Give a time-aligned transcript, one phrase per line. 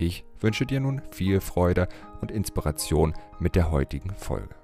[0.00, 1.88] Ich wünsche dir nun viel Freude
[2.20, 4.54] und Inspiration mit der heutigen Folge.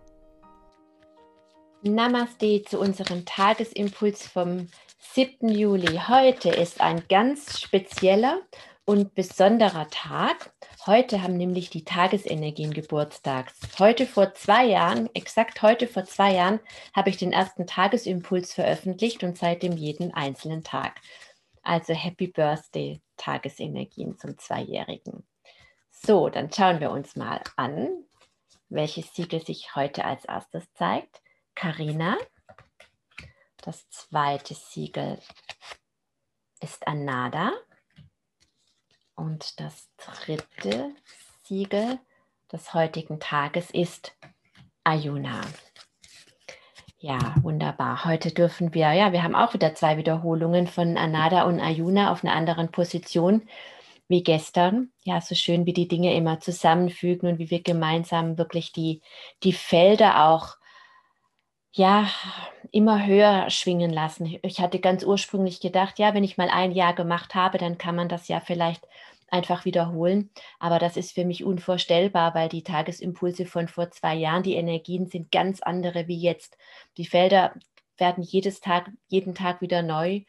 [1.82, 4.68] Namaste zu unserem Tagesimpuls vom
[5.12, 5.48] 7.
[5.48, 6.00] Juli.
[6.08, 8.42] Heute ist ein ganz spezieller
[8.84, 10.54] und besonderer Tag.
[10.86, 13.54] Heute haben nämlich die Tagesenergien Geburtstags.
[13.80, 16.60] Heute vor zwei Jahren, exakt heute vor zwei Jahren,
[16.94, 21.00] habe ich den ersten Tagesimpuls veröffentlicht und seitdem jeden einzelnen Tag.
[21.62, 25.24] Also Happy Birthday Tagesenergien zum Zweijährigen.
[26.06, 27.88] So, dann schauen wir uns mal an,
[28.68, 31.22] welches Siegel sich heute als erstes zeigt.
[31.54, 32.18] Carina.
[33.62, 35.18] Das zweite Siegel
[36.60, 37.52] ist Anada.
[39.14, 40.94] Und das dritte
[41.44, 41.98] Siegel
[42.52, 44.14] des heutigen Tages ist
[44.82, 45.40] Ayuna.
[46.98, 48.04] Ja, wunderbar.
[48.04, 52.22] Heute dürfen wir, ja, wir haben auch wieder zwei Wiederholungen von Anada und Ayuna auf
[52.22, 53.48] einer anderen Position
[54.08, 54.92] wie gestern.
[55.04, 59.00] Ja, so schön, wie die Dinge immer zusammenfügen und wie wir gemeinsam wirklich die,
[59.42, 60.56] die Felder auch
[61.72, 62.08] ja,
[62.70, 64.38] immer höher schwingen lassen.
[64.42, 67.96] Ich hatte ganz ursprünglich gedacht, ja, wenn ich mal ein Jahr gemacht habe, dann kann
[67.96, 68.86] man das ja vielleicht
[69.28, 70.30] einfach wiederholen.
[70.60, 75.08] Aber das ist für mich unvorstellbar, weil die Tagesimpulse von vor zwei Jahren, die Energien
[75.08, 76.56] sind ganz andere wie jetzt.
[76.96, 77.54] Die Felder
[77.98, 80.22] werden jedes Tag, jeden Tag wieder neu.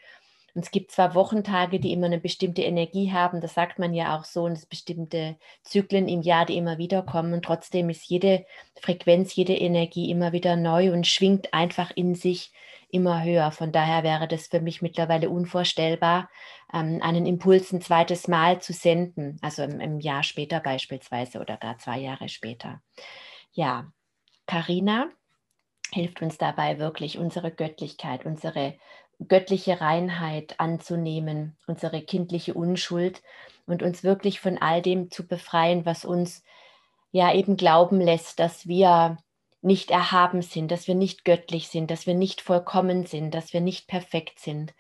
[0.56, 4.18] Und es gibt zwar Wochentage, die immer eine bestimmte Energie haben, das sagt man ja
[4.18, 7.34] auch so, und es bestimmte Zyklen im Jahr, die immer wieder kommen.
[7.34, 8.46] Und trotzdem ist jede
[8.82, 12.54] Frequenz, jede Energie immer wieder neu und schwingt einfach in sich
[12.90, 13.52] immer höher.
[13.52, 16.30] Von daher wäre das für mich mittlerweile unvorstellbar,
[16.74, 21.58] ähm, einen Impuls ein zweites Mal zu senden, also im, im Jahr später beispielsweise oder
[21.58, 22.82] gar zwei Jahre später.
[23.52, 23.92] Ja,
[24.48, 25.10] Karina
[25.92, 28.76] hilft uns dabei wirklich, unsere Göttlichkeit, unsere
[29.28, 33.22] göttliche Reinheit anzunehmen, unsere kindliche Unschuld
[33.66, 36.44] und uns wirklich von all dem zu befreien, was uns
[37.12, 39.18] ja eben glauben lässt, dass wir
[39.62, 43.62] nicht erhaben sind, dass wir nicht göttlich sind, dass wir nicht vollkommen sind, dass wir
[43.62, 44.74] nicht perfekt sind.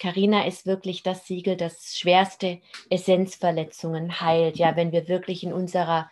[0.00, 2.60] Karina ist wirklich das Siegel, das schwerste
[2.90, 4.56] Essenzverletzungen heilt.
[4.56, 6.10] Ja, wenn wir wirklich in unserer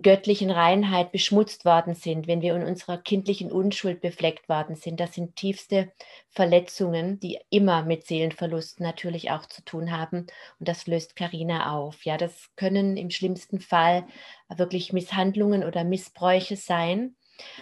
[0.00, 5.00] göttlichen Reinheit beschmutzt worden sind, wenn wir in unserer kindlichen Unschuld befleckt worden sind.
[5.00, 5.92] Das sind tiefste
[6.30, 10.26] Verletzungen, die immer mit Seelenverlusten natürlich auch zu tun haben.
[10.58, 12.04] Und das löst Karina auf.
[12.04, 14.06] Ja, das können im schlimmsten Fall
[14.48, 17.14] wirklich Misshandlungen oder Missbräuche sein.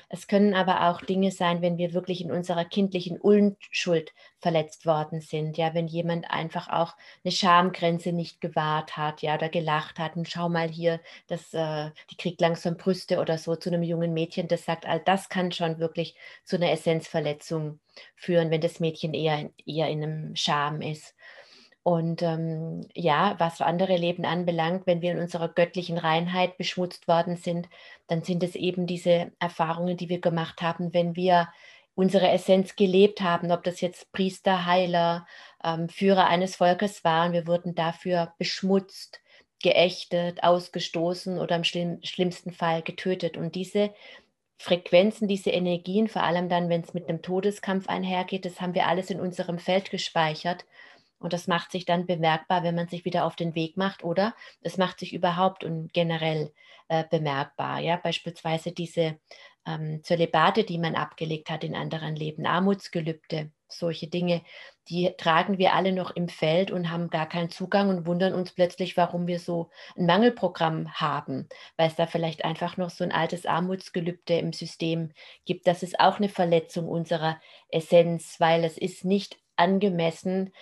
[0.08, 5.20] Es können aber auch Dinge sein, wenn wir wirklich in unserer kindlichen Unschuld verletzt worden
[5.20, 5.56] sind.
[5.58, 10.28] Ja, wenn jemand einfach auch eine Schamgrenze nicht gewahrt hat, ja, oder gelacht hat und
[10.28, 14.48] schau mal hier, das, äh, die kriegt langsam Brüste oder so zu einem jungen Mädchen,
[14.48, 16.14] das sagt, all das kann schon wirklich
[16.44, 17.80] zu einer Essenzverletzung
[18.16, 21.14] führen, wenn das Mädchen eher, eher in einem Scham ist.
[21.90, 27.34] Und ähm, ja, was andere Leben anbelangt, wenn wir in unserer göttlichen Reinheit beschmutzt worden
[27.34, 27.68] sind,
[28.06, 31.48] dann sind es eben diese Erfahrungen, die wir gemacht haben, wenn wir
[31.96, 35.26] unsere Essenz gelebt haben, ob das jetzt Priester, Heiler,
[35.64, 37.32] ähm, Führer eines Volkes waren.
[37.32, 39.20] Wir wurden dafür beschmutzt,
[39.60, 43.36] geächtet, ausgestoßen oder im schlimm, schlimmsten Fall getötet.
[43.36, 43.92] Und diese
[44.58, 48.86] Frequenzen, diese Energien, vor allem dann, wenn es mit einem Todeskampf einhergeht, das haben wir
[48.86, 50.64] alles in unserem Feld gespeichert.
[51.20, 54.34] Und das macht sich dann bemerkbar, wenn man sich wieder auf den Weg macht oder
[54.62, 56.52] es macht sich überhaupt und generell
[56.88, 57.78] äh, bemerkbar.
[57.78, 59.18] Ja, beispielsweise diese
[59.66, 64.42] ähm, Zölibate, die man abgelegt hat in anderen Leben, Armutsgelübde, solche Dinge,
[64.88, 68.52] die tragen wir alle noch im Feld und haben gar keinen Zugang und wundern uns
[68.52, 73.12] plötzlich, warum wir so ein Mangelprogramm haben, weil es da vielleicht einfach noch so ein
[73.12, 75.12] altes Armutsgelübde im System
[75.44, 75.66] gibt.
[75.66, 80.52] Das ist auch eine Verletzung unserer Essenz, weil es ist nicht angemessen,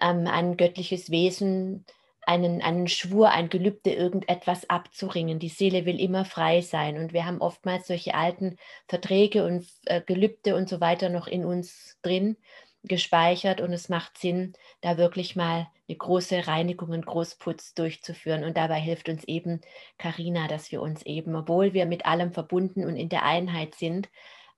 [0.00, 1.84] ähm, ein göttliches Wesen
[2.26, 5.38] einen, einen Schwur, ein Gelübde, irgendetwas abzuringen.
[5.38, 6.98] Die Seele will immer frei sein.
[6.98, 8.56] Und wir haben oftmals solche alten
[8.88, 12.36] Verträge und äh, Gelübde und so weiter noch in uns drin
[12.82, 13.60] gespeichert.
[13.60, 18.42] Und es macht Sinn, da wirklich mal eine große Reinigung und Großputz durchzuführen.
[18.42, 19.60] Und dabei hilft uns eben
[19.96, 24.08] Karina, dass wir uns eben, obwohl wir mit allem verbunden und in der Einheit sind,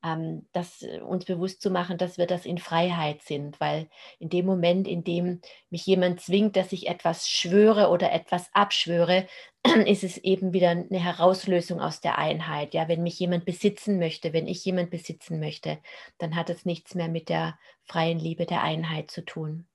[0.04, 4.28] ähm, das äh, uns bewusst zu machen, dass wir das in Freiheit sind, weil in
[4.28, 5.40] dem Moment, in dem
[5.70, 9.26] mich jemand zwingt, dass ich etwas schwöre oder etwas abschwöre,
[9.86, 12.74] ist es eben wieder eine Herauslösung aus der Einheit.
[12.74, 15.78] Ja, wenn mich jemand besitzen möchte, wenn ich jemand besitzen möchte,
[16.18, 19.66] dann hat es nichts mehr mit der freien Liebe der Einheit zu tun.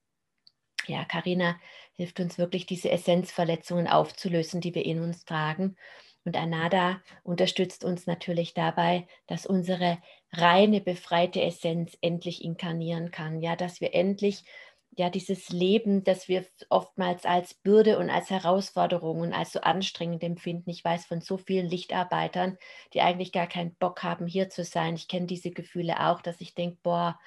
[0.88, 1.58] Ja, Karina
[1.94, 5.78] hilft uns wirklich, diese Essenzverletzungen aufzulösen, die wir in uns tragen.
[6.26, 9.98] Und Anada unterstützt uns natürlich dabei, dass unsere
[10.32, 13.42] reine, befreite Essenz endlich inkarnieren kann.
[13.42, 14.44] Ja, dass wir endlich
[14.96, 20.24] ja, dieses Leben, das wir oftmals als Bürde und als Herausforderung und als so anstrengend
[20.24, 20.70] empfinden.
[20.70, 22.58] Ich weiß von so vielen Lichtarbeitern,
[22.94, 24.96] die eigentlich gar keinen Bock haben, hier zu sein.
[24.96, 27.20] Ich kenne diese Gefühle auch, dass ich denke, boah,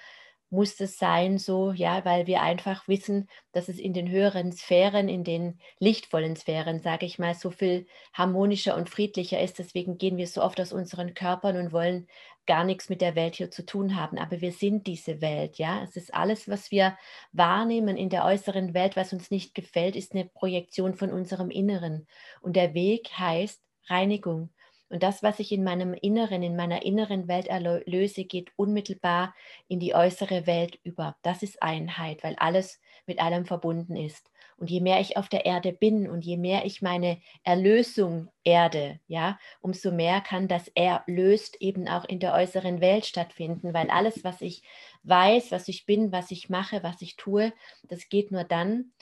[0.56, 5.08] muss es sein so, ja, weil wir einfach wissen, dass es in den höheren Sphären,
[5.08, 9.58] in den lichtvollen Sphären, sage ich mal, so viel harmonischer und friedlicher ist.
[9.58, 12.08] Deswegen gehen wir so oft aus unseren Körpern und wollen
[12.46, 14.18] gar nichts mit der Welt hier zu tun haben.
[14.18, 15.82] Aber wir sind diese Welt, ja.
[15.82, 16.96] Es ist alles, was wir
[17.32, 22.06] wahrnehmen in der äußeren Welt, was uns nicht gefällt, ist eine Projektion von unserem Inneren.
[22.40, 24.50] Und der Weg heißt Reinigung.
[24.88, 29.34] Und das, was ich in meinem Inneren, in meiner inneren Welt erlöse, geht unmittelbar
[29.68, 31.16] in die äußere Welt über.
[31.22, 34.30] Das ist Einheit, weil alles mit allem verbunden ist.
[34.58, 39.00] Und je mehr ich auf der Erde bin und je mehr ich meine Erlösung erde,
[39.06, 44.24] ja, umso mehr kann das Erlöst eben auch in der äußeren Welt stattfinden, weil alles,
[44.24, 44.62] was ich
[45.02, 47.52] weiß, was ich bin, was ich mache, was ich tue,
[47.82, 48.92] das geht nur dann,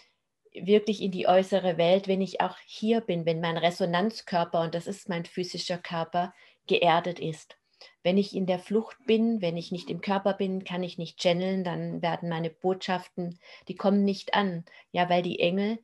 [0.55, 4.87] wirklich in die äußere Welt, wenn ich auch hier bin, wenn mein Resonanzkörper, und das
[4.87, 6.33] ist mein physischer Körper,
[6.67, 7.59] geerdet ist.
[8.03, 11.19] Wenn ich in der Flucht bin, wenn ich nicht im Körper bin, kann ich nicht
[11.19, 14.65] channeln, dann werden meine Botschaften, die kommen nicht an.
[14.93, 15.79] Ja, weil die Engel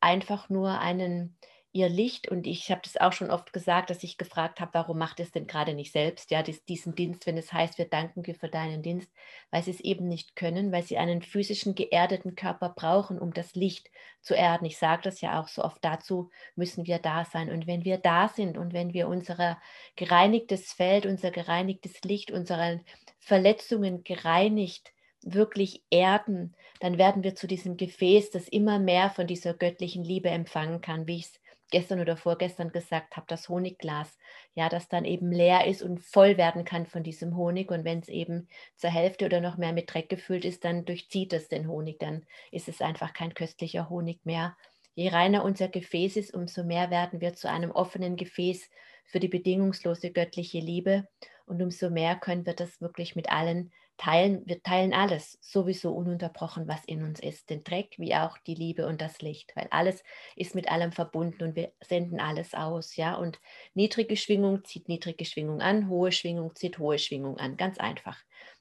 [0.00, 1.36] einfach nur einen
[1.76, 4.96] ihr Licht und ich habe das auch schon oft gesagt, dass ich gefragt habe, warum
[4.96, 8.22] macht es denn gerade nicht selbst, ja, dies, diesen Dienst, wenn es heißt, wir danken
[8.22, 9.10] dir für deinen Dienst,
[9.50, 13.54] weil sie es eben nicht können, weil sie einen physischen geerdeten Körper brauchen, um das
[13.54, 13.90] Licht
[14.22, 14.64] zu erden.
[14.64, 17.98] Ich sage das ja auch so oft, dazu müssen wir da sein und wenn wir
[17.98, 19.60] da sind und wenn wir unser
[19.96, 22.80] gereinigtes Feld, unser gereinigtes Licht, unsere
[23.18, 29.54] Verletzungen gereinigt wirklich erden, dann werden wir zu diesem Gefäß, das immer mehr von dieser
[29.54, 31.40] göttlichen Liebe empfangen kann, wie ich es
[31.70, 34.16] gestern oder vorgestern gesagt habe, das Honigglas,
[34.54, 37.70] ja, das dann eben leer ist und voll werden kann von diesem Honig.
[37.70, 41.32] Und wenn es eben zur Hälfte oder noch mehr mit Dreck gefüllt ist, dann durchzieht
[41.32, 44.56] es den Honig, dann ist es einfach kein köstlicher Honig mehr.
[44.94, 48.70] Je reiner unser Gefäß ist, umso mehr werden wir zu einem offenen Gefäß
[49.04, 51.06] für die bedingungslose göttliche Liebe
[51.46, 56.68] und umso mehr können wir das wirklich mit allen teilen, wir teilen alles sowieso ununterbrochen,
[56.68, 60.02] was in uns ist, den Dreck wie auch die Liebe und das Licht, weil alles
[60.36, 63.14] ist mit allem verbunden und wir senden alles aus, ja.
[63.16, 63.40] Und
[63.74, 68.18] niedrige Schwingung zieht niedrige Schwingung an, hohe Schwingung zieht hohe Schwingung an, ganz einfach.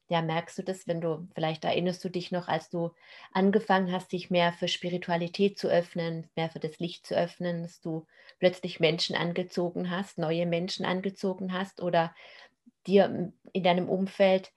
[0.07, 2.91] Ja, merkst du das, wenn du, vielleicht erinnerst du dich noch, als du
[3.31, 7.81] angefangen hast, dich mehr für Spiritualität zu öffnen, mehr für das Licht zu öffnen, dass
[7.81, 8.05] du
[8.39, 12.13] plötzlich Menschen angezogen hast, neue Menschen angezogen hast oder
[12.87, 14.51] dir in deinem Umfeld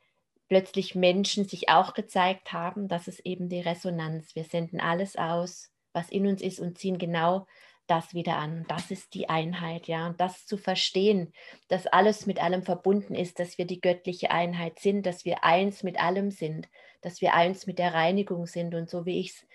[0.49, 4.35] plötzlich Menschen sich auch gezeigt haben, das ist eben die Resonanz.
[4.35, 7.47] Wir senden alles aus, was in uns ist und ziehen genau
[7.89, 8.65] das wieder an.
[8.69, 10.06] Das ist die Einheit, ja.
[10.06, 11.33] Und das zu verstehen,
[11.69, 15.83] dass alles mit allem verbunden ist, dass wir die göttliche Einheit sind, dass wir eins
[15.83, 16.69] mit allem sind,
[17.00, 18.75] dass wir eins mit der Reinigung sind.
[18.75, 19.47] Und so wie ich es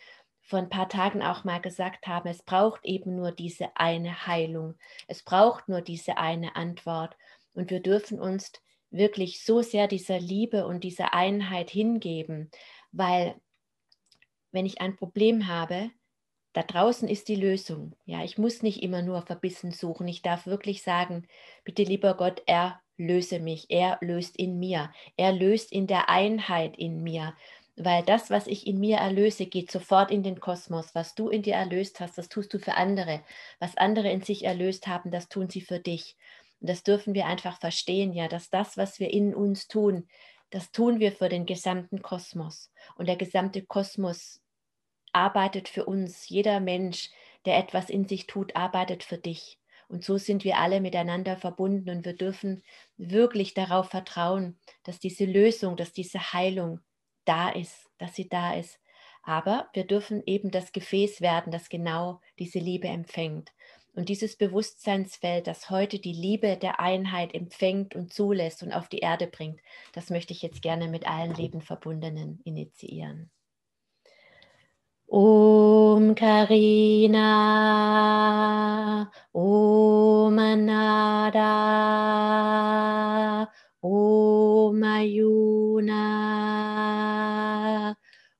[0.41, 4.75] vor ein paar Tagen auch mal gesagt habe, es braucht eben nur diese eine Heilung.
[5.07, 7.15] Es braucht nur diese eine Antwort.
[7.53, 8.51] Und wir dürfen uns
[8.93, 12.49] wirklich so sehr dieser Liebe und dieser Einheit hingeben,
[12.91, 13.35] weil
[14.51, 15.89] wenn ich ein Problem habe,
[16.53, 17.95] da draußen ist die Lösung.
[18.05, 20.07] Ja, ich muss nicht immer nur verbissen suchen.
[20.07, 21.27] Ich darf wirklich sagen,
[21.63, 26.77] bitte lieber Gott, er löse mich, er löst in mir, er löst in der Einheit
[26.77, 27.33] in mir.
[27.75, 30.93] Weil das, was ich in mir erlöse, geht sofort in den Kosmos.
[30.93, 33.23] Was du in dir erlöst hast, das tust du für andere.
[33.57, 36.15] Was andere in sich erlöst haben, das tun sie für dich.
[36.63, 40.07] Und das dürfen wir einfach verstehen, ja, dass das, was wir in uns tun,
[40.49, 42.71] das tun wir für den gesamten Kosmos.
[42.95, 44.41] Und der gesamte Kosmos
[45.11, 46.29] arbeitet für uns.
[46.29, 47.11] Jeder Mensch,
[47.45, 49.59] der etwas in sich tut, arbeitet für dich.
[49.89, 52.63] Und so sind wir alle miteinander verbunden und wir dürfen
[52.95, 56.79] wirklich darauf vertrauen, dass diese Lösung, dass diese Heilung
[57.25, 58.79] da ist, dass sie da ist.
[59.21, 63.52] Aber wir dürfen eben das Gefäß werden, das genau diese Liebe empfängt.
[63.95, 68.99] Und dieses Bewusstseinsfeld, das heute die Liebe der Einheit empfängt und zulässt und auf die
[68.99, 69.59] Erde bringt,
[69.93, 73.29] das möchte ich jetzt gerne mit allen Lebenverbundenen initiieren.
[75.07, 77.21] Om Karina,
[79.31, 81.43] Om Anada,
[83.79, 85.93] Om Ayuna,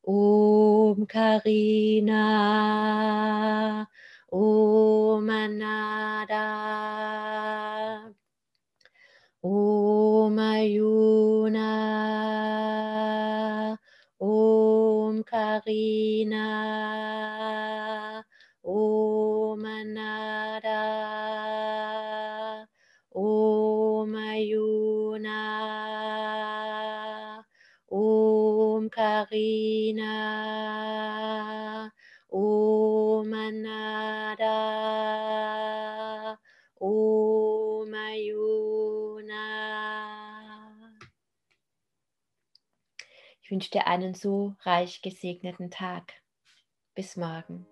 [0.01, 2.23] Om Karina,
[4.33, 6.45] Om Manada.
[9.43, 11.69] Om Ayuna.
[14.19, 16.49] Om Karina.
[18.63, 20.81] Om Manada.
[23.13, 25.41] Om Ayuna.
[27.91, 30.13] Om Karina.
[32.33, 34.49] Om Manada.
[36.79, 39.35] Om Ayuna.
[43.43, 46.11] Ich wünsche dir einen so reich gesegneten Tag.
[46.95, 47.67] Bis morgen.